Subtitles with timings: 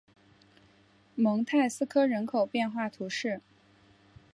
[1.13, 3.39] 蒙泰斯科人口变化图示